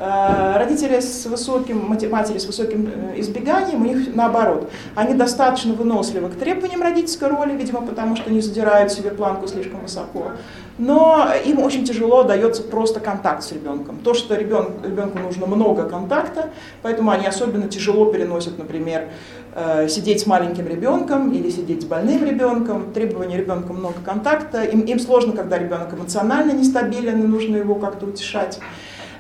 Э, 0.02 0.56
родители 0.56 0.98
с 0.98 1.26
высоким, 1.26 1.86
матери 1.86 2.38
с 2.38 2.46
высоким 2.46 2.90
э, 2.90 3.20
избеганием, 3.20 3.82
у 3.82 3.84
них 3.84 4.14
наоборот. 4.14 4.70
Они 4.94 5.12
достаточно 5.12 5.74
выносливы 5.74 6.30
к 6.30 6.36
требованиям 6.36 6.80
родительской 6.80 7.28
роли, 7.28 7.54
видимо, 7.54 7.82
потому 7.82 8.16
что 8.16 8.30
не 8.30 8.40
задирают 8.40 8.90
себе 8.90 9.10
планку 9.10 9.46
слишком 9.46 9.80
высоко. 9.80 10.32
Но 10.78 11.28
им 11.44 11.58
очень 11.58 11.84
тяжело 11.84 12.22
дается 12.22 12.62
просто 12.62 12.98
контакт 12.98 13.42
с 13.42 13.52
ребенком. 13.52 13.98
То, 13.98 14.14
что 14.14 14.34
ребен, 14.36 14.68
ребенку 14.82 15.18
нужно 15.18 15.44
много 15.44 15.84
контакта, 15.84 16.48
поэтому 16.80 17.10
они 17.10 17.26
особенно 17.26 17.68
тяжело 17.68 18.10
переносят, 18.10 18.56
например, 18.56 19.08
э, 19.54 19.86
сидеть 19.88 20.22
с 20.22 20.26
маленьким 20.26 20.66
ребенком 20.66 21.30
или 21.30 21.50
сидеть 21.50 21.82
с 21.82 21.84
больным 21.84 22.24
ребенком. 22.24 22.94
Требования 22.94 23.36
ребенка 23.36 23.74
много 23.74 23.96
контакта. 24.02 24.62
Им, 24.62 24.80
им 24.80 24.98
сложно, 24.98 25.34
когда 25.34 25.58
ребенок 25.58 25.92
эмоционально 25.92 26.52
нестабилен 26.52 27.20
и 27.22 27.26
нужно 27.26 27.56
его 27.56 27.74
как-то 27.74 28.06
утешать. 28.06 28.58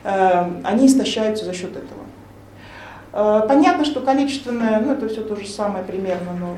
Эм, 0.02 0.60
они 0.64 0.86
истощаются 0.86 1.44
за 1.44 1.52
счет 1.52 1.72
этого. 1.76 2.00
Э, 3.12 3.46
понятно, 3.46 3.84
что 3.84 4.00
количественное, 4.00 4.80
ну 4.80 4.92
это 4.92 5.08
все 5.08 5.22
то 5.22 5.36
же 5.36 5.46
самое 5.46 5.84
примерно, 5.84 6.32
но 6.38 6.56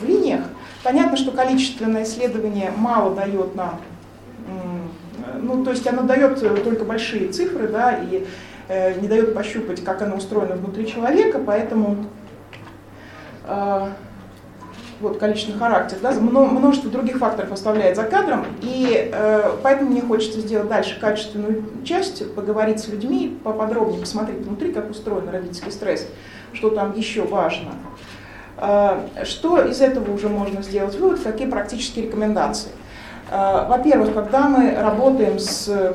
в 0.00 0.08
линиях. 0.08 0.42
Понятно, 0.84 1.16
что 1.16 1.32
количественное 1.32 2.04
исследование 2.04 2.72
мало 2.76 3.14
дает 3.14 3.54
нам, 3.54 3.80
ну 5.40 5.64
то 5.64 5.70
есть 5.70 5.86
оно 5.86 6.02
дает 6.02 6.40
только 6.64 6.84
большие 6.84 7.28
цифры, 7.28 7.68
да, 7.68 7.96
и 7.96 8.26
э, 8.68 9.00
не 9.00 9.08
дает 9.08 9.34
пощупать, 9.34 9.82
как 9.84 10.02
оно 10.02 10.16
устроено 10.16 10.56
внутри 10.56 10.86
человека, 10.86 11.40
поэтому 11.44 12.06
э, 13.44 13.88
вот, 15.02 15.18
количественный 15.18 15.58
характер, 15.58 15.98
да, 16.00 16.12
множество 16.12 16.90
других 16.90 17.18
факторов 17.18 17.52
оставляет 17.52 17.96
за 17.96 18.04
кадром, 18.04 18.46
и 18.62 19.10
э, 19.12 19.50
поэтому 19.62 19.90
мне 19.90 20.00
хочется 20.00 20.40
сделать 20.40 20.68
дальше 20.68 20.98
качественную 21.00 21.64
часть, 21.84 22.34
поговорить 22.34 22.80
с 22.80 22.88
людьми, 22.88 23.38
поподробнее 23.42 24.00
посмотреть 24.00 24.38
внутри, 24.38 24.72
как 24.72 24.90
устроен 24.90 25.28
родительский 25.28 25.72
стресс, 25.72 26.06
что 26.52 26.70
там 26.70 26.96
еще 26.96 27.22
важно. 27.22 27.72
Э, 28.56 29.24
что 29.24 29.60
из 29.60 29.80
этого 29.80 30.12
уже 30.12 30.28
можно 30.28 30.62
сделать 30.62 30.94
вывод, 30.94 31.20
какие 31.20 31.48
практические 31.48 32.06
рекомендации. 32.06 32.70
Э, 33.30 33.66
во-первых, 33.68 34.14
когда 34.14 34.48
мы 34.48 34.74
работаем 34.74 35.38
с... 35.38 35.94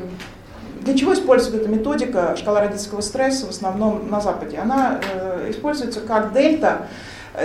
Для 0.81 0.97
чего 0.97 1.13
используется 1.13 1.61
эта 1.61 1.69
методика 1.69 2.35
шкала 2.37 2.61
родительского 2.61 3.01
стресса 3.01 3.45
в 3.45 3.49
основном 3.49 4.09
на 4.09 4.21
Западе? 4.21 4.57
Она 4.57 4.99
э, 5.01 5.47
используется 5.49 6.01
как 6.01 6.33
дельта, 6.33 6.87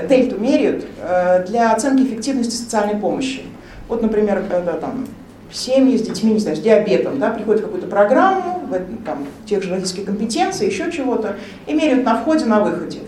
дельту 0.00 0.38
меряют 0.38 0.86
э, 1.00 1.44
для 1.46 1.72
оценки 1.72 2.02
эффективности 2.02 2.54
социальной 2.54 2.98
помощи. 2.98 3.42
Вот, 3.88 4.02
например, 4.02 4.42
когда 4.48 4.72
там 4.72 5.06
семьи 5.50 5.96
с 5.96 6.02
детьми, 6.02 6.32
не 6.32 6.38
знаю, 6.38 6.56
с 6.56 6.60
диабетом, 6.60 7.18
да, 7.18 7.30
приходят 7.30 7.60
в 7.60 7.64
какую-то 7.64 7.88
программу, 7.88 8.60
в, 8.60 9.04
там, 9.04 9.26
тех 9.46 9.62
же 9.62 9.70
родительских 9.70 10.06
компетенций, 10.06 10.66
еще 10.66 10.90
чего-то, 10.90 11.36
и 11.66 11.74
меряют 11.74 12.04
на 12.04 12.16
входе, 12.16 12.46
на 12.46 12.60
выходе. 12.60 13.00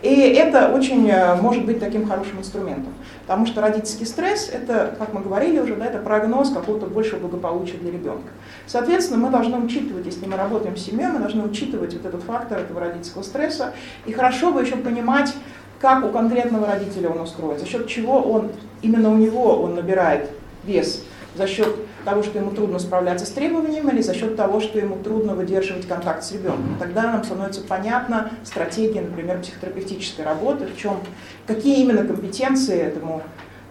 И 0.00 0.10
это 0.10 0.68
очень 0.68 1.10
э, 1.10 1.34
может 1.34 1.64
быть 1.64 1.80
таким 1.80 2.06
хорошим 2.06 2.38
инструментом. 2.38 2.94
Потому 3.22 3.46
что 3.46 3.60
родительский 3.60 4.06
стресс, 4.06 4.48
это, 4.48 4.94
как 4.96 5.12
мы 5.12 5.20
говорили 5.20 5.58
уже, 5.58 5.74
да, 5.74 5.86
это 5.86 5.98
прогноз 5.98 6.50
какого-то 6.50 6.86
большего 6.86 7.18
благополучия 7.18 7.76
для 7.78 7.90
ребенка. 7.90 8.28
Соответственно, 8.66 9.18
мы 9.18 9.30
должны 9.30 9.58
учитывать, 9.58 10.06
если 10.06 10.24
мы 10.26 10.36
работаем 10.36 10.76
с 10.76 10.84
семьей, 10.84 11.08
мы 11.08 11.18
должны 11.18 11.42
учитывать 11.42 11.94
вот 11.94 12.06
этот 12.06 12.22
фактор 12.22 12.58
этого 12.60 12.78
родительского 12.78 13.22
стресса. 13.22 13.72
И 14.06 14.12
хорошо 14.12 14.52
бы 14.52 14.62
еще 14.62 14.76
понимать, 14.76 15.34
как 15.80 16.04
у 16.04 16.08
конкретного 16.08 16.66
родителя 16.66 17.10
он 17.10 17.20
устроен, 17.20 17.58
за 17.58 17.66
счет 17.66 17.86
чего 17.86 18.20
он, 18.20 18.50
именно 18.82 19.10
у 19.10 19.16
него 19.16 19.62
он 19.62 19.74
набирает 19.74 20.30
вес, 20.64 21.04
за 21.36 21.46
счет 21.46 21.74
того, 22.04 22.22
что 22.22 22.38
ему 22.38 22.50
трудно 22.50 22.78
справляться 22.78 23.26
с 23.26 23.30
требованиями, 23.30 23.90
или 23.92 24.02
за 24.02 24.14
счет 24.14 24.36
того, 24.36 24.60
что 24.60 24.78
ему 24.78 24.96
трудно 24.96 25.34
выдерживать 25.34 25.86
контакт 25.86 26.24
с 26.24 26.32
ребенком. 26.32 26.76
Тогда 26.78 27.02
нам 27.02 27.22
становится 27.22 27.60
понятна 27.60 28.30
стратегия, 28.44 29.02
например, 29.02 29.40
психотерапевтической 29.40 30.24
работы, 30.24 30.66
в 30.66 30.76
чем, 30.76 30.98
какие 31.46 31.82
именно 31.82 32.04
компетенции 32.04 32.78
этому 32.78 33.22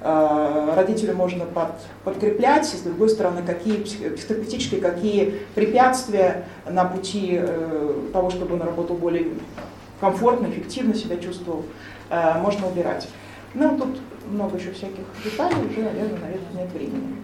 э, 0.02 0.74
родителю 0.76 1.16
можно 1.16 1.46
под, 1.46 1.72
подкреплять, 2.04 2.72
и 2.74 2.78
с 2.78 2.82
другой 2.82 3.10
стороны, 3.10 3.42
какие 3.46 3.78
психотерапевтические, 3.84 4.82
какие 4.82 5.40
препятствия 5.56 6.46
на 6.70 6.86
пути 6.86 7.40
э, 7.42 7.94
того, 8.14 8.30
чтобы 8.30 8.56
он 8.56 8.62
работал 8.62 8.96
более 8.96 9.26
комфортно, 10.00 10.48
эффективно 10.48 10.94
себя 10.94 11.18
чувствовал, 11.18 11.66
Э, 12.10 12.40
можно 12.40 12.68
убирать. 12.68 13.08
Ну, 13.54 13.78
тут 13.78 14.00
много 14.30 14.58
еще 14.58 14.72
всяких 14.72 15.04
деталей, 15.24 15.66
уже, 15.70 15.82
наверное, 15.82 16.20
наверное, 16.20 16.64
нет 16.64 16.72
времени. 16.72 17.16